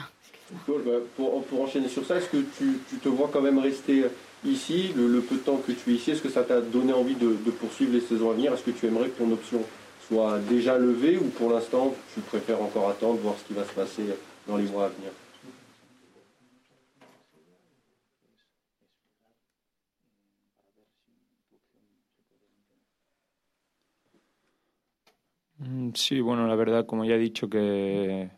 Bah, 0.49 0.83
pour, 1.17 1.61
enchaîner 1.61 1.89
sur 1.89 2.05
ça, 2.05 2.17
est-ce 2.17 2.29
que 2.29 2.37
tu, 2.37 2.97
te 2.99 3.09
vois 3.09 3.29
quand 3.31 3.41
même 3.41 3.59
rester 3.59 4.05
ici, 4.45 4.93
le, 4.95 5.19
peu 5.19 5.35
de 5.35 5.41
temps 5.41 5.57
que 5.57 5.73
tu 5.73 5.91
es 5.91 5.93
ici, 5.95 6.11
est-ce 6.11 6.21
que 6.21 6.29
ça 6.29 6.43
t'a 6.43 6.61
donné 6.61 6.93
envie 6.93 7.15
de, 7.15 7.35
de, 7.45 7.51
poursuivre 7.51 7.93
les 7.93 8.01
saisons 8.01 8.31
à 8.31 8.33
venir? 8.33 8.53
Est-ce 8.53 8.63
que 8.63 8.71
tu 8.71 8.85
aimerais 8.85 9.09
que 9.09 9.17
ton 9.17 9.31
option 9.31 9.61
soit 10.07 10.39
déjà 10.49 10.77
levée 10.77 11.17
ou 11.17 11.25
pour 11.25 11.51
l'instant 11.51 11.93
tu 12.13 12.21
préfères 12.21 12.61
encore 12.61 12.89
attendre, 12.89 13.19
voir 13.19 13.35
ce 13.37 13.43
qui 13.45 13.53
va 13.53 13.65
se 13.65 13.73
passer 13.73 14.03
dans 14.47 14.55
les 14.55 14.65
mois 14.65 14.85
à 14.85 14.89
venir? 14.89 15.11
Mm, 25.59 25.91
sí, 25.95 26.21
bueno, 26.21 26.47
la 26.47 26.55
verdad, 26.55 26.85
como 26.85 27.03
ya 27.03 27.15
he 27.15 27.19
dicho, 27.19 27.49
que 27.49 28.29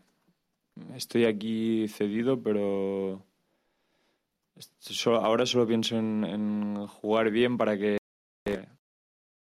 estoy 0.96 1.26
aquí 1.26 1.88
cedido, 1.88 2.42
pero 2.42 3.24
ahora 5.22 5.46
solo 5.46 5.68
pienso 5.68 5.98
en, 5.98 6.86
jugar 6.88 7.32
bien 7.32 7.58
para 7.58 7.78
que 7.78 7.98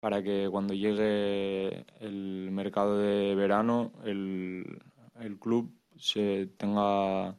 para 0.00 0.23
que 0.23 0.49
cuando 0.50 0.75
llegue 0.75 1.85
el 2.00 2.50
mercado 2.52 2.99
de 2.99 3.35
verano 3.35 3.92
el, 4.04 4.80
club 5.40 5.73
se 5.96 6.49
tenga 6.56 7.37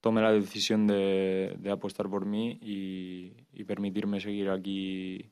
tome 0.00 0.20
la 0.20 0.32
decisión 0.32 0.86
de, 0.86 1.58
apostar 1.70 2.08
por 2.08 2.26
mí 2.26 2.58
y 2.62 3.64
permitirme 3.64 4.20
seguir 4.20 4.50
aquí 4.50 5.30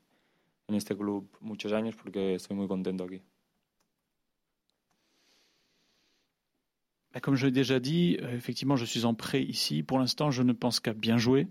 en 0.69 0.75
este 0.75 0.97
club 0.97 1.29
muchos 1.41 1.73
años 1.73 1.97
porque 1.97 2.35
estoy 2.35 2.57
muy 2.57 2.69
contento 2.69 3.05
aquí. 3.05 3.23
Comme 7.21 7.37
je 7.37 7.47
l'ai 7.47 7.53
déjà 7.53 7.81
dit, 7.81 8.19
euh, 8.23 8.37
effectivement, 8.37 8.77
je 8.77 8.85
suis 8.85 9.05
en 9.05 9.15
prêt 9.15 9.43
ici. 9.43 9.83
Pour 9.83 9.99
l'instant, 9.99 10.31
je 10.31 10.43
ne 10.43 10.53
pense 10.53 10.81
qu'à 10.81 10.93
bien 10.93 11.17
jouer 11.17 11.49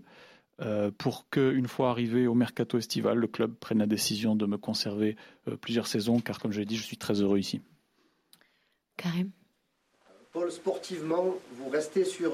euh, 0.60 0.90
pour 0.96 1.28
qu'une 1.30 1.68
fois 1.68 1.90
arrivé 1.90 2.26
au 2.26 2.34
mercato 2.34 2.78
estival, 2.78 3.18
le 3.18 3.26
club 3.26 3.54
prenne 3.54 3.78
la 3.78 3.86
décision 3.86 4.34
de 4.34 4.46
me 4.46 4.56
conserver 4.56 5.16
euh, 5.46 5.56
plusieurs 5.56 5.86
saisons, 5.86 6.20
car 6.20 6.38
comme 6.38 6.52
je 6.52 6.60
l'ai 6.60 6.66
dit, 6.66 6.76
je 6.76 6.82
suis 6.82 6.96
très 6.96 7.20
heureux 7.20 7.38
ici. 7.38 7.60
Karim 8.96 9.30
Paul, 10.32 10.50
sportivement, 10.50 11.34
vous 11.52 11.68
restez 11.70 12.04
sur 12.04 12.32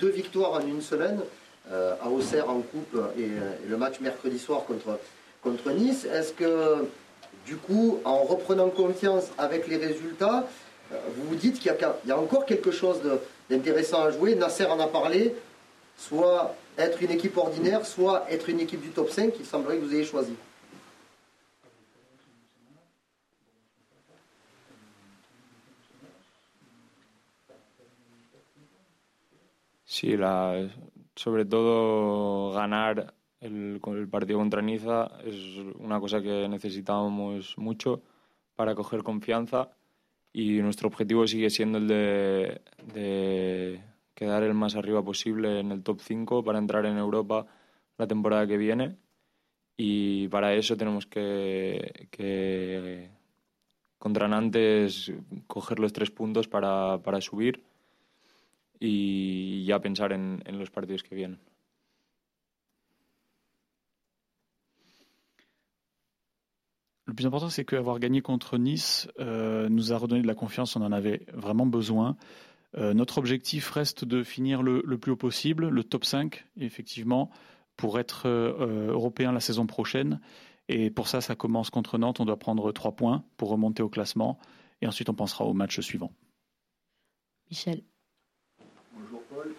deux 0.00 0.08
victoires 0.08 0.52
en 0.52 0.66
une 0.66 0.80
semaine, 0.80 1.20
à 1.68 2.08
Auxerre 2.08 2.48
en 2.48 2.60
coupe 2.60 2.96
et, 3.18 3.28
le 3.68 3.76
match 3.76 3.98
mercredi 4.00 4.38
soir 4.38 4.64
contre, 4.64 5.00
contre 5.42 5.72
Nice. 5.72 6.04
Est-ce 6.04 6.32
que, 6.32 6.86
du 7.44 7.56
coup, 7.56 7.98
en 8.04 8.22
reprenant 8.22 8.70
confiance 8.70 9.30
avec 9.36 9.66
les 9.66 9.78
résultats, 9.78 10.48
vous 10.90 11.28
vous 11.28 11.36
dites 11.36 11.58
qu'il 11.58 11.74
y, 12.06 12.10
a 12.10 12.18
encore 12.18 12.46
quelque 12.46 12.70
chose 12.70 13.00
d'intéressant 13.50 14.02
à 14.02 14.10
jouer. 14.10 14.34
Nasser 14.34 14.64
en 14.64 14.80
a 14.80 14.86
parlé, 14.86 15.34
soit 15.96 16.54
être 16.78 17.02
une 17.02 17.10
équipe 17.10 17.36
ordinaire, 17.36 17.84
soit 17.84 18.30
être 18.30 18.48
une 18.48 18.60
équipe 18.60 18.80
du 18.80 18.90
top 18.90 19.10
5, 19.10 19.34
il 19.38 19.44
semblerait 19.44 19.76
que 19.78 19.84
vous 19.84 19.94
ayez 19.94 20.04
choisi. 20.04 20.34
Sí, 29.84 30.16
la, 30.16 30.68
sobre 31.16 31.44
todo 31.44 32.52
ganar 32.52 33.14
el, 33.40 33.80
el 33.84 34.08
partido 34.08 34.38
contra 34.38 34.62
Niza 34.62 35.10
es 35.24 35.34
una 35.80 35.98
cosa 35.98 36.22
que 36.22 36.48
necesitábamos 36.48 37.58
mucho 37.58 38.02
para 38.54 38.76
coger 38.76 39.02
confianza 39.02 39.77
y 40.32 40.60
nuestro 40.60 40.88
objetivo 40.88 41.26
sigue 41.26 41.50
siendo 41.50 41.78
el 41.78 41.88
de, 41.88 43.80
quedar 44.14 44.42
el 44.42 44.54
más 44.54 44.76
arriba 44.76 45.02
posible 45.02 45.60
en 45.60 45.72
el 45.72 45.82
top 45.82 46.00
5 46.00 46.44
para 46.44 46.58
entrar 46.58 46.86
en 46.86 46.98
Europa 46.98 47.46
la 47.96 48.06
temporada 48.06 48.46
que 48.46 48.56
viene 48.56 48.96
y 49.76 50.28
para 50.28 50.54
eso 50.54 50.76
tenemos 50.76 51.06
que, 51.06 52.08
que 52.10 53.10
contra 53.98 54.28
Nantes 54.28 55.12
coger 55.46 55.78
los 55.78 55.92
tres 55.92 56.10
puntos 56.10 56.48
para, 56.48 56.98
para 57.02 57.20
subir 57.20 57.62
y 58.80 59.64
ya 59.64 59.80
pensar 59.80 60.12
en 60.12 60.58
los 60.58 60.70
partidos 60.70 61.02
que 61.02 61.14
vienen. 61.14 61.40
Plus 67.18 67.26
important, 67.26 67.50
c'est 67.50 67.64
qu'avoir 67.64 67.98
gagné 67.98 68.20
contre 68.20 68.58
Nice 68.58 69.08
euh, 69.18 69.68
nous 69.68 69.92
a 69.92 69.96
redonné 69.98 70.22
de 70.22 70.28
la 70.28 70.36
confiance. 70.36 70.76
On 70.76 70.82
en 70.82 70.92
avait 70.92 71.26
vraiment 71.32 71.66
besoin. 71.66 72.16
Euh, 72.76 72.94
notre 72.94 73.18
objectif 73.18 73.70
reste 73.70 74.04
de 74.04 74.22
finir 74.22 74.62
le, 74.62 74.82
plus 74.98 75.10
haut 75.10 75.16
possible, 75.16 75.66
le 75.66 75.82
top 75.82 76.04
5, 76.04 76.46
effectivement, 76.60 77.28
pour 77.76 77.98
être 77.98 78.28
euh, 78.28 78.92
européen 78.92 79.32
la 79.32 79.40
saison 79.40 79.66
prochaine. 79.66 80.20
Et 80.68 80.90
pour 80.90 81.08
ça, 81.08 81.20
ça 81.20 81.34
commence 81.34 81.70
contre 81.70 81.98
Nantes. 81.98 82.20
On 82.20 82.24
doit 82.24 82.38
prendre 82.38 82.70
trois 82.70 82.92
points 82.92 83.24
pour 83.36 83.48
remonter 83.48 83.82
au 83.82 83.88
classement. 83.88 84.38
Et 84.80 84.86
ensuite, 84.86 85.08
on 85.08 85.14
pensera 85.14 85.44
au 85.44 85.54
match 85.54 85.80
suivant. 85.80 86.12
Michel. 87.50 87.82
Bonjour 88.94 89.22
Paul. 89.28 89.54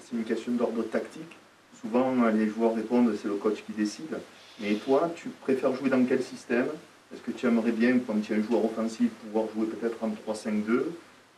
c'est 0.00 0.16
une 0.16 0.24
question 0.24 0.52
d'ordre 0.52 0.82
tactique. 0.84 1.36
Souvent, 1.82 2.14
les 2.30 2.48
joueurs 2.48 2.74
répondent 2.74 3.14
c'est 3.14 3.28
le 3.28 3.34
coach 3.34 3.62
qui 3.66 3.72
décide. 3.72 4.18
Mais 4.58 4.76
toi, 4.76 5.12
tu 5.14 5.28
préfères 5.28 5.74
jouer 5.76 5.90
dans 5.90 6.02
quel 6.06 6.22
système? 6.22 6.68
Est-ce 7.12 7.20
que 7.20 7.30
tu 7.30 7.46
aimerais 7.46 7.72
bien, 7.72 7.98
comme 7.98 8.20
tu 8.20 8.32
es 8.32 8.36
un 8.36 8.42
joueur 8.42 8.64
offensif, 8.64 9.10
pouvoir 9.24 9.46
jouer 9.54 9.66
peut-être 9.66 10.02
en 10.02 10.08
3-5-2 10.08 10.84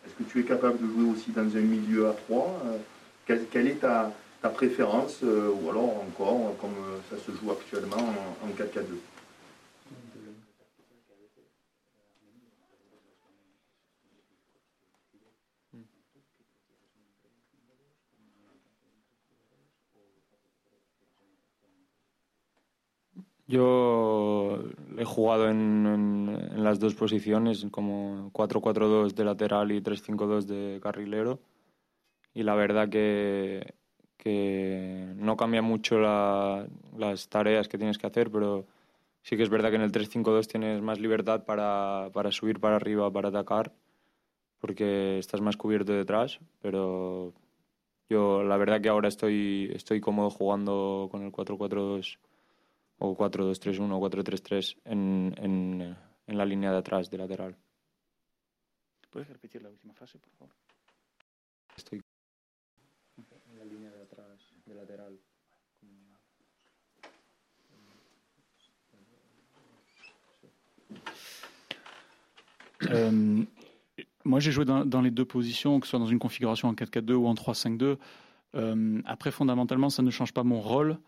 Est-ce 0.07 0.15
que 0.15 0.23
tu 0.31 0.41
es 0.41 0.43
capable 0.45 0.79
de 0.79 0.87
jouer 0.87 1.11
aussi 1.11 1.31
dans 1.33 1.43
un 1.43 1.61
milieu 1.61 2.09
à 2.09 2.13
3 2.13 2.63
quelle, 3.27 3.47
quelle, 3.51 3.67
est 3.67 3.81
ta, 3.81 4.13
préférence 4.55 5.19
euh, 5.25 5.51
Ou 5.51 5.71
alors 5.71 6.05
encore, 6.07 6.55
comme 6.61 6.77
ça 7.11 7.17
se 7.17 7.33
joue 7.33 7.51
actuellement, 7.51 7.97
en, 7.97 8.47
en 8.47 8.51
4-4-2 8.51 8.83
Yo 23.49 23.86
jugado 25.17 25.49
en, 25.49 26.63
las 26.63 26.79
dos 26.79 26.95
posiciones, 26.95 27.67
como 27.71 28.31
4-4-2 28.33 29.15
de 29.15 29.25
lateral 29.25 29.73
y 29.73 29.81
3-5-2 29.81 30.45
de 30.45 30.79
carrilero. 30.83 31.41
Y 32.35 32.43
la 32.43 32.55
verdad 32.55 32.91
que, 32.91 33.75
que 34.19 35.15
no 35.17 35.39
cambia 35.39 35.63
mucho 35.63 35.99
las 35.99 37.29
tareas 37.31 37.67
que 37.67 37.79
tienes 37.79 37.97
que 37.97 38.07
hacer, 38.07 38.31
pero 38.31 38.67
sí 39.23 39.39
que 39.39 39.43
es 39.43 39.49
verdad 39.49 39.71
que 39.71 39.77
en 39.77 39.89
el 39.89 39.93
3-5-2 39.93 40.47
tienes 40.47 40.83
más 40.83 41.01
libertad 41.01 41.45
para, 41.47 42.11
para 42.13 42.31
subir 42.31 42.61
para 42.61 42.77
arriba, 42.77 43.11
para 43.11 43.31
atacar, 43.31 43.73
porque 44.61 45.19
estás 45.19 45.41
más 45.41 45.57
cubierto 45.57 45.95
detrás. 45.95 46.41
Pero 46.61 47.33
yo 48.11 48.43
la 48.43 48.59
verdad 48.59 48.83
que 48.83 48.91
ahora 48.91 49.09
estoy, 49.09 49.71
estoy 49.75 50.01
cómodo 50.03 50.29
jugando 50.29 51.09
con 51.11 51.23
el 51.23 51.33
4-4-2 51.33 52.19
o 52.99 53.15
4-2-3-1 53.15 53.93
o 53.93 54.01
4-3-3 54.01 54.77
en, 54.85 55.35
en, 55.37 55.97
en, 56.27 56.39
la 56.39 56.45
línea 56.45 56.71
de 56.73 56.79
atrás, 56.79 57.11
de 57.11 57.19
lateral. 57.19 57.57
¿Puedes 59.11 59.29
repetir 59.29 59.63
la 59.63 59.71
última 59.71 59.95
frase, 59.95 60.19
por 60.19 60.33
favor? 60.33 60.55
Estoy 61.77 62.03
en 63.51 63.59
la 63.59 63.65
línea 63.65 63.91
de 63.91 64.03
atrás, 64.03 64.55
de 64.65 64.75
lateral. 64.75 65.19
Euh, 72.91 73.45
moi, 74.25 74.41
j'ai 74.41 74.53
joué 74.53 74.65
dans, 74.65 74.85
dans, 74.85 75.01
les 75.01 75.11
deux 75.11 75.25
positions, 75.25 75.81
que 75.81 75.87
ce 75.87 75.91
soit 75.91 75.99
dans 75.99 76.07
une 76.07 76.19
configuration 76.19 76.69
en 76.69 76.75
4-4-2 76.75 77.13
ou 77.15 77.27
en 77.27 77.35
3-5-2. 77.35 77.97
Euh, 78.55 79.03
après, 79.05 79.31
fondamentalement, 79.31 79.91
ça 79.91 80.03
ne 80.03 80.11
change 80.11 80.33
pas 80.33 80.43
mon 80.43 80.61
rôle. 80.61 80.99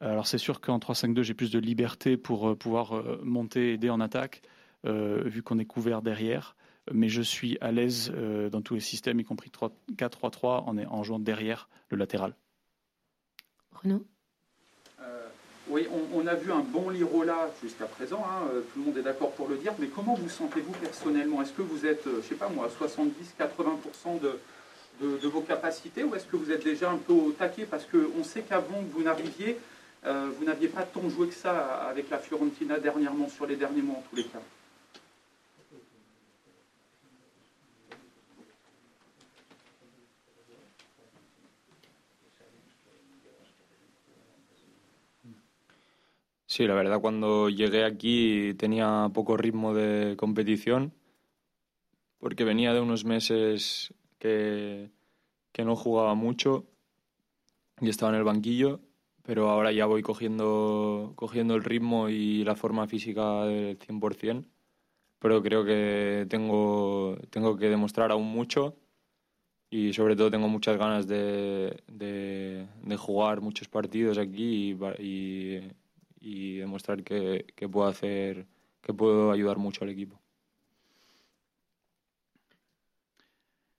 Alors 0.00 0.26
c'est 0.26 0.38
sûr 0.38 0.60
qu'en 0.60 0.78
3-5-2, 0.78 1.22
j'ai 1.22 1.34
plus 1.34 1.50
de 1.50 1.58
liberté 1.58 2.16
pour 2.16 2.50
euh, 2.50 2.56
pouvoir 2.56 2.96
euh, 2.96 3.20
monter, 3.22 3.74
aider 3.74 3.90
en 3.90 4.00
attaque, 4.00 4.42
euh, 4.84 5.22
vu 5.24 5.42
qu'on 5.42 5.58
est 5.58 5.64
couvert 5.64 6.02
derrière. 6.02 6.56
Mais 6.92 7.08
je 7.08 7.22
suis 7.22 7.56
à 7.62 7.72
l'aise 7.72 8.12
dans 8.52 8.60
tous 8.60 8.74
les 8.74 8.80
systèmes, 8.80 9.18
y 9.18 9.24
compris 9.24 9.50
4-3-3, 9.96 10.64
en, 10.66 10.76
en 10.76 11.02
jouant 11.02 11.18
derrière 11.18 11.70
le 11.88 11.96
latéral. 11.96 12.34
Bruno 13.72 14.04
Oui, 15.68 15.88
on, 16.12 16.26
a 16.26 16.34
vu 16.34 16.52
un 16.52 16.60
bon 16.60 16.90
Lirola 16.90 17.50
jusqu'à 17.62 17.86
présent, 17.86 18.24
hein, 18.28 18.48
euh, 18.52 18.60
tout 18.60 18.80
le 18.80 18.84
monde 18.84 18.98
est 18.98 19.02
d'accord 19.02 19.32
pour 19.32 19.48
le 19.48 19.56
dire, 19.56 19.72
mais 19.78 19.86
comment 19.86 20.14
vous 20.14 20.28
sentez-vous 20.28 20.72
personnellement? 20.72 21.40
Est-ce 21.40 21.52
que 21.52 21.62
vous 21.62 21.86
êtes, 21.86 22.06
euh, 22.06 22.20
je 22.22 22.28
sais 22.28 22.34
pas 22.34 22.50
moi, 22.50 22.68
70-80% 22.68 24.20
de, 24.20 24.38
de, 25.00 25.28
vos 25.28 25.40
capacités 25.40 26.04
ou 26.04 26.14
est-ce 26.14 26.26
que 26.26 26.36
vous 26.36 26.50
êtes 26.50 26.64
déjà 26.64 26.90
un 26.90 26.98
peu 26.98 27.14
au 27.14 27.32
taquet? 27.32 27.64
Parce 27.64 27.84
qu'on 27.86 28.24
sait 28.24 28.42
qu'avant 28.42 28.82
que 28.82 28.92
vous 28.92 29.04
n'arriviez, 29.04 29.58
euh, 30.06 30.30
vous 30.38 30.44
n'aviez 30.44 30.68
pas 30.68 30.82
tant 30.82 31.08
joué 31.08 31.28
que 31.28 31.34
ça 31.34 31.88
avec 31.88 32.10
la 32.10 32.18
Fiorentina 32.18 32.78
dernièrement, 32.78 33.28
sur 33.28 33.46
les 33.46 33.56
derniers 33.56 33.82
mois 33.82 33.96
en 33.98 34.04
tous 34.10 34.16
les 34.16 34.24
cas. 34.24 34.40
Sí, 46.46 46.68
la 46.68 46.74
verdad 46.74 47.00
cuando 47.00 47.48
llegué 47.48 47.82
aquí 47.82 48.54
tenía 48.56 49.10
poco 49.12 49.36
ritmo 49.36 49.74
de 49.74 50.14
competición 50.16 50.92
porque 52.20 52.44
venía 52.44 52.72
de 52.72 52.78
unos 52.80 53.04
meses 53.04 53.92
que, 54.20 54.88
que 55.50 55.64
no 55.64 55.74
jugaba 55.74 56.14
mucho 56.14 56.64
y 57.80 57.88
estaba 57.88 58.12
en 58.12 58.18
el 58.18 58.24
banquillo, 58.24 58.78
pero 59.24 59.50
ahora 59.50 59.72
ya 59.72 59.86
voy 59.86 60.02
cogiendo, 60.02 61.12
cogiendo 61.16 61.54
el 61.56 61.64
ritmo 61.64 62.08
y 62.08 62.44
la 62.44 62.56
forma 62.56 62.86
física 62.86 63.44
del 63.46 63.78
100%, 63.78 64.46
pero 65.18 65.42
creo 65.42 65.64
que 65.64 66.26
tengo, 66.28 67.16
tengo 67.30 67.56
que 67.56 67.68
demostrar 67.70 68.12
aún 68.12 68.28
mucho 68.28 68.76
y 69.70 69.92
sobre 69.94 70.16
todo 70.16 70.30
tengo 70.30 70.48
muchas 70.48 70.78
ganas 70.78 71.06
de, 71.08 71.82
de, 71.88 72.96
jugar 72.96 73.40
muchos 73.40 73.68
partidos 73.68 74.18
aquí 74.18 74.76
y 75.00 75.60
y 76.24 76.56
demostrar 76.56 77.04
que, 77.04 77.46
que 77.54 77.68
puedo 77.68 77.86
hacer, 77.86 78.46
que 78.80 78.94
puedo 78.94 79.30
ayudar 79.30 79.58
mucho 79.58 79.84
al 79.84 79.90
equipo. 79.90 80.23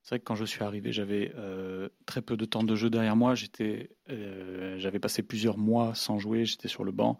C'est 0.05 0.09
vrai 0.09 0.19
que 0.19 0.25
quand 0.25 0.35
je 0.35 0.45
suis 0.45 0.63
arrivé, 0.63 0.91
j'avais 0.91 1.33
euh, 1.35 1.89
très 2.05 2.21
peu 2.21 2.37
de 2.37 2.45
temps 2.45 2.63
de 2.63 2.75
jeu 2.75 2.91
derrière 2.91 3.15
moi. 3.15 3.33
J'étais, 3.33 3.89
euh, 4.11 4.77
j'avais 4.77 4.99
passé 4.99 5.23
plusieurs 5.23 5.57
mois 5.57 5.95
sans 5.95 6.19
jouer. 6.19 6.45
J'étais 6.45 6.67
sur 6.67 6.83
le 6.83 6.91
banc. 6.91 7.17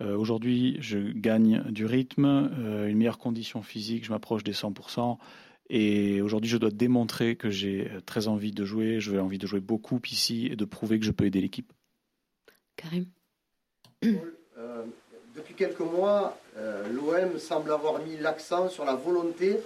Euh, 0.00 0.16
aujourd'hui, 0.16 0.78
je 0.80 0.96
gagne 0.98 1.62
du 1.70 1.84
rythme, 1.84 2.24
euh, 2.24 2.88
une 2.88 2.96
meilleure 2.96 3.18
condition 3.18 3.60
physique. 3.60 4.06
Je 4.06 4.12
m'approche 4.12 4.44
des 4.44 4.54
100%. 4.54 5.18
Et 5.68 6.22
aujourd'hui, 6.22 6.48
je 6.48 6.56
dois 6.56 6.70
démontrer 6.70 7.36
que 7.36 7.50
j'ai 7.50 7.90
très 8.06 8.28
envie 8.28 8.52
de 8.52 8.64
jouer. 8.64 8.98
Je 8.98 9.10
veux 9.10 9.20
envie 9.20 9.36
de 9.36 9.46
jouer 9.46 9.60
beaucoup 9.60 10.00
ici 10.10 10.46
et 10.50 10.56
de 10.56 10.64
prouver 10.64 10.98
que 10.98 11.04
je 11.04 11.10
peux 11.10 11.26
aider 11.26 11.42
l'équipe. 11.42 11.70
Karim. 12.76 13.04
depuis 14.02 15.54
quelques 15.54 15.80
mois, 15.80 16.38
euh, 16.56 16.88
l'OM 16.88 17.38
semble 17.38 17.70
avoir 17.72 17.98
mis 18.02 18.16
l'accent 18.16 18.70
sur 18.70 18.86
la 18.86 18.94
volonté 18.94 19.58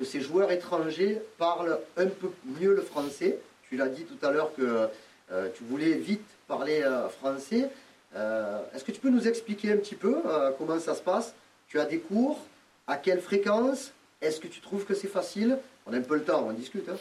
que 0.00 0.06
ces 0.06 0.22
joueurs 0.22 0.50
étrangers 0.50 1.20
parlent 1.36 1.78
un 1.98 2.06
peu 2.06 2.30
mieux 2.58 2.74
le 2.74 2.80
français. 2.80 3.38
Tu 3.68 3.76
l'as 3.76 3.88
dit 3.88 4.04
tout 4.04 4.26
à 4.26 4.30
l'heure 4.30 4.54
que 4.54 4.88
euh, 5.30 5.48
tu 5.54 5.62
voulais 5.62 5.92
vite 5.92 6.26
parler 6.48 6.80
euh, 6.82 7.08
français. 7.10 7.68
Est-ce 8.14 8.82
que 8.82 8.90
tu 8.90 8.98
peux 8.98 9.10
nous 9.10 9.28
expliquer 9.28 9.70
un 9.70 9.76
petit 9.76 9.94
peu 9.94 10.16
comment 10.58 10.80
ça 10.80 10.96
se 10.96 11.02
passe? 11.02 11.32
Tu 11.68 11.78
as 11.78 11.84
des 11.84 11.98
cours? 11.98 12.40
À 12.88 12.96
quelle 12.96 13.20
fréquence? 13.20 13.92
Est-ce 14.20 14.40
que 14.40 14.48
tu 14.48 14.60
trouves 14.60 14.84
que 14.84 14.94
c'est 14.94 15.06
facile? 15.06 15.58
On 15.86 15.92
a 15.92 15.98
un 15.98 16.00
peu 16.00 16.16
le 16.16 16.24
temps, 16.24 16.44
on 16.48 16.52
discute. 16.52 16.88
Hein. 16.88 16.96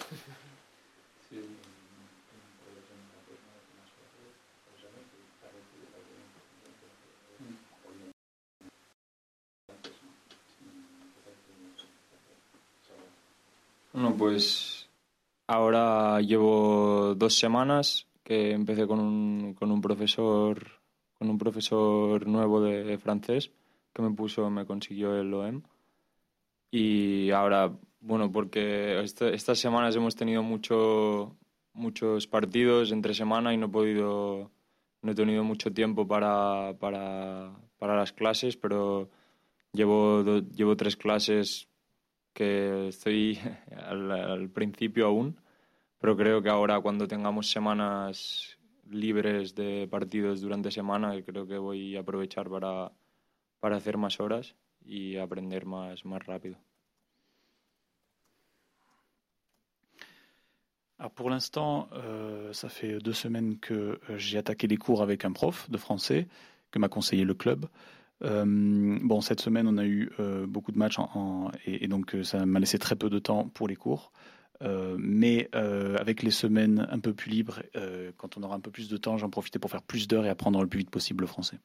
Bueno, 13.99 14.15
pues 14.15 14.89
ahora 15.45 16.21
llevo 16.21 17.15
dos 17.15 17.37
semanas 17.37 18.07
que 18.23 18.51
empecé 18.51 18.87
con 18.87 19.01
un, 19.01 19.53
con 19.55 19.73
un 19.73 19.81
profesor 19.81 20.65
con 21.17 21.29
un 21.29 21.37
profesor 21.37 22.25
nuevo 22.25 22.61
de 22.61 22.97
francés 22.97 23.51
que 23.93 24.01
me 24.01 24.11
puso, 24.11 24.49
me 24.49 24.65
consiguió 24.65 25.17
el 25.19 25.33
OEM. 25.33 25.63
Y 26.71 27.31
ahora, 27.31 27.73
bueno, 27.99 28.31
porque 28.31 29.01
estas 29.01 29.59
semanas 29.59 29.97
hemos 29.97 30.15
tenido 30.15 30.43
mucho, 30.43 31.35
muchos 31.73 32.25
partidos 32.25 32.93
entre 32.93 33.13
semana 33.13 33.53
y 33.53 33.57
no 33.57 33.65
he 33.65 33.69
podido, 33.69 34.49
no 35.01 35.11
he 35.11 35.15
tenido 35.15 35.43
mucho 35.43 35.73
tiempo 35.73 36.07
para, 36.07 36.73
para, 36.79 37.51
para 37.77 37.97
las 37.97 38.13
clases, 38.13 38.55
pero 38.55 39.09
llevo, 39.73 40.23
llevo 40.55 40.77
tres 40.77 40.95
clases 40.95 41.67
que 42.39 42.87
estoy 42.87 43.37
al, 43.75 44.09
al, 44.11 44.49
principio 44.49 45.07
aún, 45.07 45.35
pero 45.99 46.15
creo 46.15 46.41
que 46.41 46.47
ahora 46.47 46.79
cuando 46.79 47.05
tengamos 47.05 47.51
semanas 47.51 48.57
libres 48.89 49.55
de 49.55 49.89
partidos 49.91 50.39
durante 50.39 50.71
semana, 50.71 51.21
creo 51.21 51.45
que 51.45 51.57
voy 51.57 51.97
a 51.97 51.99
aprovechar 51.99 52.49
para, 52.49 52.93
para 53.59 53.75
hacer 53.75 53.97
más 53.97 54.21
horas 54.21 54.55
y 54.85 55.17
aprender 55.17 55.65
más, 55.65 56.05
más 56.05 56.25
rápido. 56.25 56.57
Alors 60.97 61.11
pour 61.11 61.29
l'instant, 61.29 61.89
euh, 61.91 62.53
ça 62.53 62.69
fait 62.69 62.99
deux 62.99 63.13
semaines 63.13 63.59
que 63.59 63.99
j'ai 64.17 64.37
attaqué 64.37 64.67
les 64.67 64.77
cours 64.77 65.01
avec 65.01 65.25
un 65.25 65.33
prof 65.33 65.69
de 65.69 65.77
français 65.77 66.27
que 66.71 66.79
m'a 66.79 66.87
conseillé 66.87 67.25
le 67.25 67.33
club. 67.33 67.67
Euh, 68.23 68.43
bon, 69.01 69.21
cette 69.21 69.41
semaine, 69.41 69.67
on 69.67 69.77
a 69.77 69.85
eu 69.85 70.11
euh, 70.19 70.45
beaucoup 70.45 70.71
de 70.71 70.77
matchs 70.77 70.99
en, 70.99 71.51
et, 71.65 71.87
donc 71.87 72.15
euh, 72.15 72.23
ça 72.23 72.45
m'a 72.45 72.59
laissé 72.59 72.77
très 72.77 72.95
peu 72.95 73.09
de 73.09 73.19
temps 73.19 73.47
pour 73.49 73.67
les 73.67 73.75
cours. 73.75 74.11
mais 74.97 75.49
avec 75.53 76.21
les 76.21 76.31
semaines 76.31 76.85
un 76.91 76.99
peu 76.99 77.13
plus 77.13 77.31
libres, 77.31 77.61
quand 78.17 78.37
on 78.37 78.43
aura 78.43 78.55
un 78.55 78.59
peu 78.59 78.71
plus 78.71 78.89
de 78.89 78.97
temps, 78.97 79.17
j'en 79.17 79.29
profite 79.29 79.57
pour 79.57 79.71
faire 79.71 79.81
plus 79.81 80.07
d'heures 80.07 80.25
et 80.25 80.29
apprendre 80.29 80.61
le 80.61 80.67
plus 80.67 80.79
vite 80.79 80.89
possible 80.89 81.21
le 81.21 81.27
français. 81.27 81.59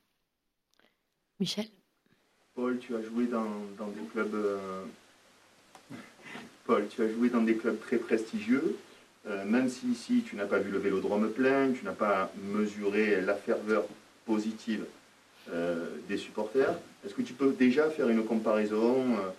Michel? 1.40 1.66
Paul, 2.54 2.78
tu 2.78 2.94
as 2.94 3.02
joué 3.02 3.26
dans, 3.26 3.50
dans 3.76 3.88
des 3.88 4.06
clubs. 4.12 4.36
Paul, 6.66 6.86
tu 6.88 7.02
as 7.02 7.12
joué 7.12 7.30
dans 7.30 7.42
des 7.42 7.56
clubs 7.56 7.80
très 7.80 7.96
prestigieux. 7.96 8.76
même 9.44 9.68
si 9.68 9.88
ici 9.88 10.22
tu 10.24 10.36
n'as 10.36 10.46
pas 10.46 10.60
vu 10.60 10.70
le 10.70 10.78
vélodrome 10.78 11.32
plein, 11.32 11.72
tu 11.72 11.84
n'as 11.84 11.98
pas 12.06 12.32
mesuré 12.52 13.20
la 13.20 13.34
ferveur 13.34 13.86
positive 14.24 14.84
des 16.08 16.16
supporters. 16.16 16.74
Est-ce 17.04 17.14
que 17.14 17.22
tu 17.22 17.34
peux 17.34 17.52
déjà 17.52 17.90
faire 17.90 18.08
une 18.08 18.24
comparaison 18.24 18.96
euh, 19.16 19.30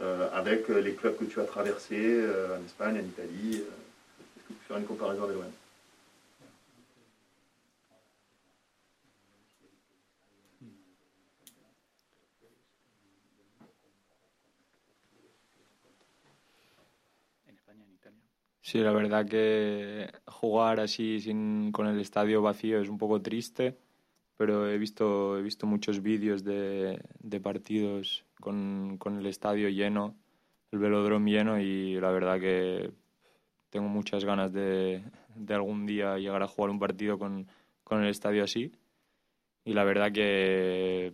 euh, 0.00 0.28
avec 0.32 0.68
les 0.68 0.94
clubs 0.94 1.16
que 1.16 1.24
tu 1.24 1.40
as 1.40 1.44
traversés 1.44 2.24
en 2.58 2.64
Espagne, 2.64 2.96
en 2.96 3.04
Italie 3.04 3.56
Est-ce 3.56 4.42
que 4.42 4.48
tu 4.48 4.54
peux 4.54 4.66
faire 4.66 4.78
une 4.78 4.86
comparaison 4.86 5.24
avec 5.24 5.36
l'OM 5.36 5.44
Sí, 18.62 18.78
la 18.78 18.92
verdad 18.92 19.26
que 19.26 20.08
jugar 20.28 20.78
así 20.78 21.18
sin, 21.18 21.72
con 21.72 21.88
el 21.88 21.98
estadio 21.98 22.40
vacío 22.40 22.80
un 22.80 22.98
poco 22.98 23.20
triste. 23.20 23.76
Pero 24.40 24.70
he 24.70 24.78
visto, 24.78 25.36
he 25.36 25.42
visto 25.42 25.66
muchos 25.66 26.00
vídeos 26.00 26.42
de, 26.44 26.98
de 27.18 27.40
partidos 27.40 28.24
con, 28.40 28.96
con, 28.96 29.18
el 29.18 29.26
estadio 29.26 29.68
lleno, 29.68 30.16
el 30.72 30.78
velódromo 30.78 31.26
lleno 31.26 31.60
y 31.60 32.00
la 32.00 32.10
verdad 32.10 32.40
que 32.40 32.90
tengo 33.68 33.88
muchas 33.88 34.24
ganas 34.24 34.50
de, 34.50 35.02
de 35.34 35.54
algún 35.54 35.84
día 35.84 36.16
llegar 36.16 36.42
a 36.42 36.48
jugar 36.48 36.70
un 36.70 36.78
partido 36.78 37.18
con, 37.18 37.48
con, 37.84 38.02
el 38.02 38.08
estadio 38.08 38.42
así. 38.42 38.72
Y 39.62 39.74
la 39.74 39.84
verdad 39.84 40.10
que 40.10 41.12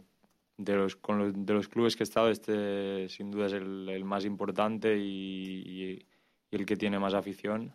de 0.56 0.74
los, 0.76 0.94
con 0.94 1.18
los, 1.18 1.32
de 1.34 1.52
los 1.52 1.66
clubes 1.66 1.96
que 1.96 2.04
he 2.04 2.08
estado, 2.08 2.30
este 2.30 3.08
sin 3.08 3.32
duda 3.32 3.46
es 3.46 3.54
el, 3.54 3.88
el 3.88 4.04
más 4.04 4.24
importante 4.24 4.98
y, 4.98 5.64
y, 5.66 6.06
y 6.52 6.56
el 6.56 6.64
que 6.64 6.76
tiene 6.76 7.00
más 7.00 7.14
afición 7.14 7.74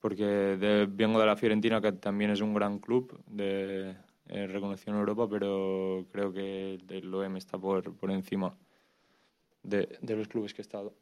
porque 0.00 0.24
de, 0.24 0.86
vengo 0.90 1.18
de 1.18 1.26
la 1.26 1.36
Fiorentina, 1.36 1.80
que 1.80 1.92
también 1.92 2.30
es 2.30 2.40
un 2.40 2.54
gran 2.54 2.78
club 2.78 3.20
de, 3.26 3.96
eh, 4.28 4.46
reconocido 4.46 4.92
en 4.92 5.00
Europa, 5.00 5.28
pero 5.28 6.06
creo 6.12 6.32
que 6.32 6.78
el 6.88 7.14
OM 7.14 7.36
está 7.36 7.58
por, 7.58 7.94
por 7.94 8.10
encima 8.10 8.54
de, 9.62 9.98
de 10.00 10.16
los 10.16 10.28
clubes 10.28 10.52
que 10.54 10.62
he 10.62 10.64
estado. 10.64 10.94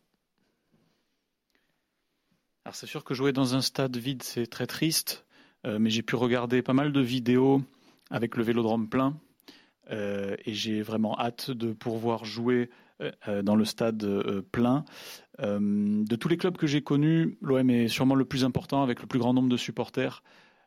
Alors 2.65 2.75
c'est 2.75 2.87
sûr 2.87 3.05
que 3.05 3.15
jouer 3.15 3.33
dans 3.33 3.55
un 3.55 3.63
stade 3.63 3.97
vide, 3.97 4.25
c'est 4.25 4.49
très 4.49 4.67
triste, 4.67 5.25
euh, 5.67 5.79
mais 5.79 5.89
j'ai 5.89 6.03
pu 6.03 6.17
regarder 6.17 6.63
pas 6.63 6.73
mal 6.73 6.93
de 6.93 7.01
vidéos 7.01 7.63
avec 8.11 8.37
le 8.37 8.43
vélodrome 8.43 8.89
plein, 8.89 9.17
euh, 9.93 10.37
et 10.45 10.53
j'ai 10.53 10.83
vraiment 10.83 11.17
hâte 11.17 11.53
de 11.53 11.73
pouvoir 11.73 12.25
jouer 12.25 12.71
dans 13.43 13.57
le 13.57 13.65
stade 13.65 14.03
euh, 14.05 14.43
plein. 14.43 14.85
Euh, 15.41 15.59
de 15.61 16.17
tous 16.17 16.29
les 16.29 16.37
clubs 16.37 16.57
que 16.57 16.67
j'ai 16.67 16.83
connus, 16.83 17.37
l'OM 17.41 17.69
est 17.71 17.89
sûrement 17.89 18.15
le 18.15 18.25
plus 18.25 18.45
important 18.45 18.83
avec 18.83 19.01
le 19.01 19.07
plus 19.07 19.19
grand 19.19 19.35
nombre 19.35 19.49
de 19.49 19.57
supporters. 19.57 20.23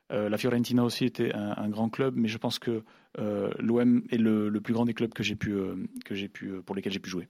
la 0.09 0.37
Fiorentina 0.37 0.83
aussi 0.83 1.05
était 1.05 1.31
un, 1.33 1.69
grand 1.69 1.89
club, 1.89 2.15
mais 2.17 2.27
je 2.27 2.37
pense 2.37 2.57
que 2.57 2.83
l'OM 3.17 4.03
est 4.09 4.17
le, 4.17 4.59
plus 4.59 4.73
grand 4.73 4.85
des 4.85 4.93
clubs 4.93 5.13
que 5.13 5.23
j'ai 5.23 5.35
pu, 5.35 5.53
que 6.05 6.15
j'ai 6.15 6.27
pu, 6.27 6.61
pour 6.63 6.75
lesquels 6.75 6.93
j'ai 6.93 6.99
pu 6.99 7.09
jouer. 7.09 7.27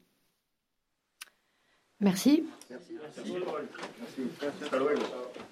Merci. 1.99 2.43
Merci. 2.69 2.93
Merci. 3.01 3.33
Merci. 4.41 5.49